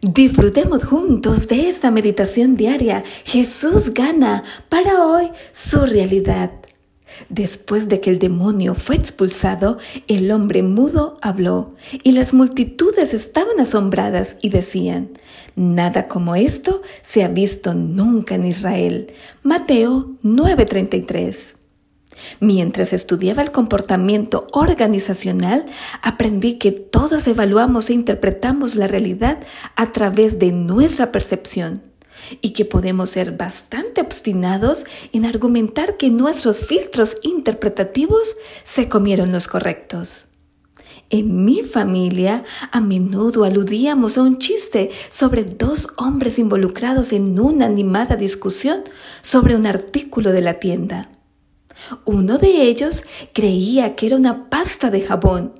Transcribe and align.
Disfrutemos 0.00 0.84
juntos 0.84 1.48
de 1.48 1.68
esta 1.68 1.90
meditación 1.90 2.56
diaria. 2.56 3.04
Jesús 3.24 3.94
gana 3.94 4.44
para 4.68 5.04
hoy 5.04 5.30
su 5.52 5.80
realidad. 5.86 6.52
Después 7.28 7.88
de 7.88 8.00
que 8.00 8.10
el 8.10 8.18
demonio 8.18 8.74
fue 8.74 8.96
expulsado, 8.96 9.78
el 10.08 10.30
hombre 10.30 10.62
mudo 10.62 11.16
habló, 11.22 11.74
y 12.02 12.12
las 12.12 12.34
multitudes 12.34 13.14
estaban 13.14 13.60
asombradas 13.60 14.36
y 14.42 14.48
decían, 14.48 15.10
Nada 15.54 16.08
como 16.08 16.34
esto 16.34 16.82
se 17.02 17.22
ha 17.22 17.28
visto 17.28 17.74
nunca 17.74 18.34
en 18.34 18.46
Israel. 18.46 19.12
Mateo 19.42 20.10
9:33 20.22 21.54
Mientras 22.40 22.92
estudiaba 22.92 23.42
el 23.42 23.50
comportamiento 23.50 24.46
organizacional, 24.52 25.66
aprendí 26.02 26.58
que 26.58 26.72
todos 26.72 27.26
evaluamos 27.26 27.90
e 27.90 27.94
interpretamos 27.94 28.74
la 28.76 28.86
realidad 28.86 29.38
a 29.76 29.92
través 29.92 30.38
de 30.38 30.52
nuestra 30.52 31.12
percepción 31.12 31.82
y 32.40 32.52
que 32.52 32.64
podemos 32.64 33.10
ser 33.10 33.32
bastante 33.32 34.00
obstinados 34.00 34.84
en 35.12 35.26
argumentar 35.26 35.96
que 35.96 36.10
nuestros 36.10 36.58
filtros 36.58 37.16
interpretativos 37.22 38.36
se 38.62 38.88
comieron 38.88 39.32
los 39.32 39.48
correctos. 39.48 40.28
En 41.10 41.44
mi 41.44 41.62
familia 41.62 42.44
a 42.72 42.80
menudo 42.80 43.44
aludíamos 43.44 44.16
a 44.16 44.22
un 44.22 44.38
chiste 44.38 44.90
sobre 45.10 45.44
dos 45.44 45.88
hombres 45.96 46.38
involucrados 46.38 47.12
en 47.12 47.38
una 47.38 47.66
animada 47.66 48.16
discusión 48.16 48.82
sobre 49.20 49.54
un 49.54 49.66
artículo 49.66 50.32
de 50.32 50.40
la 50.40 50.54
tienda. 50.54 51.13
Uno 52.04 52.38
de 52.38 52.62
ellos 52.62 53.02
creía 53.32 53.96
que 53.96 54.06
era 54.06 54.16
una 54.16 54.48
pasta 54.48 54.90
de 54.90 55.02
jabón, 55.02 55.52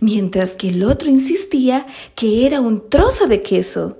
mientras 0.00 0.54
que 0.54 0.68
el 0.68 0.82
otro 0.82 1.08
insistía 1.08 1.86
que 2.14 2.46
era 2.46 2.60
un 2.60 2.88
trozo 2.88 3.26
de 3.26 3.42
queso. 3.42 3.98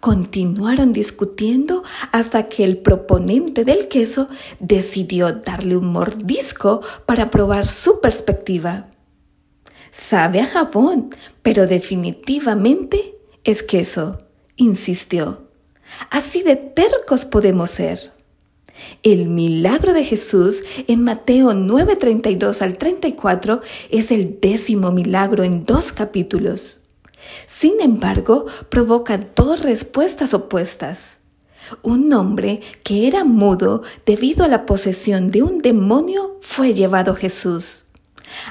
Continuaron 0.00 0.92
discutiendo 0.92 1.84
hasta 2.12 2.48
que 2.48 2.64
el 2.64 2.78
proponente 2.78 3.64
del 3.64 3.88
queso 3.88 4.26
decidió 4.58 5.32
darle 5.32 5.76
un 5.76 5.92
mordisco 5.92 6.82
para 7.06 7.30
probar 7.30 7.66
su 7.66 8.00
perspectiva. 8.00 8.88
Sabe 9.90 10.40
a 10.40 10.46
jabón, 10.46 11.14
pero 11.42 11.66
definitivamente 11.66 13.16
es 13.44 13.62
queso, 13.62 14.18
insistió. 14.56 15.48
Así 16.10 16.42
de 16.42 16.56
tercos 16.56 17.24
podemos 17.24 17.70
ser. 17.70 18.12
El 19.02 19.26
milagro 19.26 19.92
de 19.92 20.04
Jesús 20.04 20.62
en 20.88 21.04
Mateo 21.04 21.52
9:32 21.52 22.62
al 22.62 22.78
34 22.78 23.60
es 23.90 24.10
el 24.10 24.38
décimo 24.40 24.92
milagro 24.92 25.42
en 25.42 25.64
dos 25.64 25.92
capítulos. 25.92 26.80
Sin 27.46 27.80
embargo, 27.80 28.46
provoca 28.68 29.18
dos 29.18 29.62
respuestas 29.62 30.34
opuestas. 30.34 31.16
Un 31.82 32.12
hombre 32.12 32.60
que 32.82 33.06
era 33.06 33.24
mudo 33.24 33.82
debido 34.04 34.44
a 34.44 34.48
la 34.48 34.66
posesión 34.66 35.30
de 35.30 35.42
un 35.42 35.58
demonio 35.58 36.38
fue 36.40 36.74
llevado 36.74 37.14
Jesús. 37.14 37.84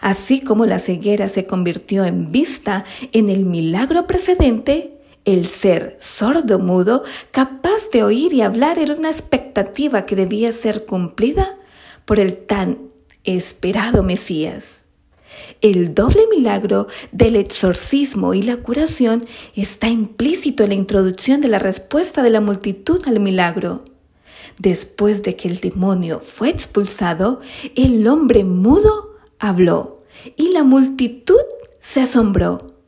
Así 0.02 0.42
como 0.42 0.66
la 0.66 0.80
ceguera 0.80 1.28
se 1.28 1.46
convirtió 1.46 2.06
en 2.06 2.32
vista 2.32 2.86
en 3.12 3.30
el 3.30 3.46
milagro 3.46 4.08
precedente, 4.08 4.99
el 5.26 5.46
ser 5.46 5.98
sordo 6.00 6.60
mudo, 6.60 7.04
capaz 7.32 7.90
de 7.92 8.04
oír 8.04 8.34
y 8.34 8.42
hablar, 8.42 8.80
era 8.80 8.96
una 8.96 9.10
expectativa 9.10 10.06
que 10.06 10.16
debía 10.16 10.52
ser 10.52 10.86
cumplida 10.86 11.58
por 12.06 12.20
el 12.20 12.38
tan 12.38 12.90
esperado 13.24 14.04
Mesías. 14.04 14.82
El 15.62 15.94
doble 15.94 16.22
milagro 16.36 16.88
del 17.12 17.36
exorcismo 17.36 18.34
y 18.34 18.42
la 18.42 18.58
curación 18.58 19.24
está 19.56 19.88
implícito 19.88 20.64
en 20.64 20.70
la 20.70 20.76
introducción 20.76 21.42
de 21.42 21.50
la 21.50 21.60
respuesta 21.60 22.24
de 22.24 22.30
la 22.30 22.42
multitud 22.42 23.02
al 23.08 23.20
milagro. 23.20 23.84
Después 24.58 25.22
de 25.24 25.36
que 25.36 25.48
el 25.48 25.60
demonio 25.60 26.20
fue 26.20 26.50
expulsado, 26.50 27.42
el 27.76 28.08
hombre 28.08 28.44
mudo 28.44 29.18
habló 29.38 30.04
y 30.36 30.50
la 30.50 30.64
multitud 30.64 31.40
se 31.80 32.02
asombró. 32.02 32.79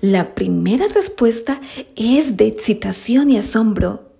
La 0.00 0.34
primera 0.34 0.86
respuesta 0.88 1.60
es 1.96 2.36
de 2.36 2.46
excitación 2.46 3.30
y 3.30 3.38
asombro 3.38 4.10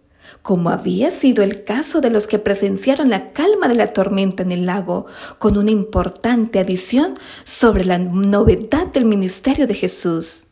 como 0.42 0.70
había 0.70 1.10
sido 1.10 1.42
el 1.42 1.64
caso 1.64 2.00
de 2.00 2.10
los 2.10 2.26
que 2.26 2.38
presenciaron 2.38 3.10
la 3.10 3.32
calma 3.32 3.68
de 3.68 3.74
la 3.74 3.88
tormenta 3.88 4.42
en 4.42 4.52
el 4.52 4.66
lago, 4.66 5.06
con 5.38 5.58
una 5.58 5.70
importante 5.70 6.58
adición 6.58 7.14
sobre 7.44 7.84
la 7.84 7.98
novedad 7.98 8.86
del 8.86 9.04
ministerio 9.04 9.66
de 9.66 9.74
Jesús. 9.74 10.46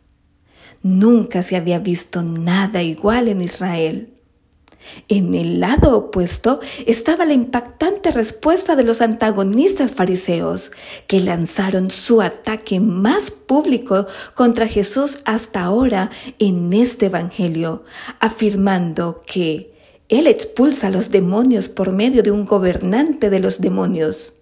Nunca 0.83 1.43
se 1.43 1.57
había 1.57 1.79
visto 1.79 2.23
nada 2.23 2.83
igual 2.83 3.29
en 3.29 3.41
Israel. 3.41 4.13
En 5.09 5.35
el 5.35 5.61
lado 5.61 5.97
opuesto 5.97 6.61
estaba 6.87 7.25
la 7.25 7.33
impactante 7.33 8.11
respuesta 8.11 8.77
de 8.77 8.85
los 8.85 9.01
antagonistas 9.01 9.91
fariseos, 9.91 10.73
que 11.07 11.21
lanzaron 11.21 11.91
su 11.91 12.21
ataque 12.21 12.81
más 12.81 13.31
público 13.31 14.07
contra 14.35 14.67
Jesús 14.67 15.19
hasta 15.25 15.63
ahora 15.63 16.11
en 16.39 16.73
este 16.73 17.07
Evangelio, 17.07 17.85
afirmando 18.21 19.21
que 19.27 19.75
él 20.09 20.27
expulsa 20.27 20.87
a 20.87 20.91
los 20.91 21.11
demonios 21.11 21.69
por 21.69 21.93
medio 21.93 22.23
de 22.23 22.31
un 22.31 22.47
gobernante 22.47 23.31
de 23.31 23.41
los 23.41 23.61
demonios. 23.61 24.33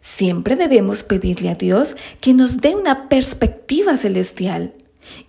Siempre 0.00 0.54
debemos 0.54 1.02
pedirle 1.02 1.48
a 1.48 1.54
Dios 1.54 1.96
que 2.20 2.34
nos 2.34 2.58
dé 2.58 2.76
una 2.76 3.08
perspectiva 3.08 3.96
celestial. 3.96 4.74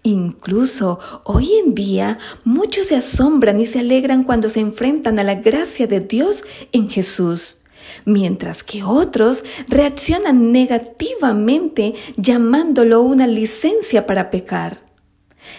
Incluso 0.04 1.00
hoy 1.24 1.52
en 1.64 1.76
día 1.76 2.20
muchos 2.44 2.88
se 2.88 2.96
asombran 2.96 3.60
y 3.60 3.66
se 3.66 3.80
alegran 3.80 4.24
cuando 4.24 4.50
se 4.50 4.60
enfrentan 4.60 5.20
a 5.20 5.24
la 5.24 5.36
gracia 5.36 5.88
de 5.88 6.00
Dios 6.00 6.44
en 6.72 6.90
Jesús, 6.90 7.58
mientras 8.06 8.64
que 8.64 8.84
otros 8.84 9.44
reaccionan 9.68 10.52
negativamente 10.52 11.94
llamándolo 12.18 13.02
una 13.02 13.28
licencia 13.28 14.06
para 14.06 14.32
pecar. 14.32 14.82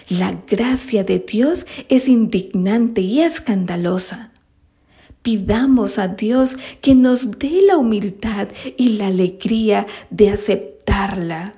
La 0.09 0.43
gracia 0.47 1.03
de 1.03 1.19
Dios 1.19 1.65
es 1.89 2.07
indignante 2.07 3.01
y 3.01 3.21
escandalosa. 3.21 4.31
Pidamos 5.21 5.99
a 5.99 6.07
Dios 6.07 6.55
que 6.81 6.95
nos 6.95 7.37
dé 7.39 7.61
la 7.61 7.77
humildad 7.77 8.47
y 8.77 8.97
la 8.97 9.07
alegría 9.07 9.85
de 10.09 10.29
aceptarla. 10.29 11.56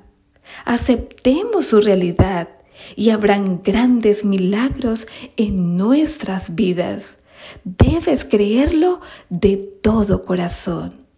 Aceptemos 0.65 1.67
su 1.67 1.81
realidad 1.81 2.49
y 2.95 3.09
habrán 3.09 3.61
grandes 3.63 4.25
milagros 4.25 5.07
en 5.37 5.77
nuestras 5.77 6.55
vidas. 6.55 7.17
Debes 7.63 8.25
creerlo 8.25 9.01
de 9.29 9.57
todo 9.57 10.23
corazón. 10.23 11.08